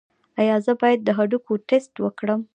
ایا 0.39 0.55
زه 0.65 0.73
باید 0.81 0.99
د 1.03 1.09
هډوکو 1.17 1.53
ټسټ 1.67 1.93
وکړم؟ 2.01 2.39